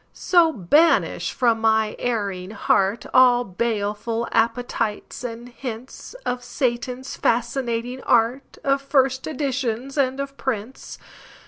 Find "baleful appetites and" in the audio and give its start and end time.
3.55-5.55